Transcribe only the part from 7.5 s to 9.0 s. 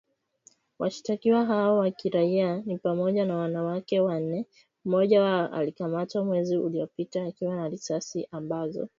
na risasi ambazo